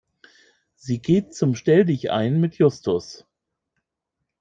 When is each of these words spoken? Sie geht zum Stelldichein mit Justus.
Sie 0.77 0.99
geht 0.99 1.35
zum 1.35 1.53
Stelldichein 1.53 2.39
mit 2.41 2.55
Justus. 2.55 3.27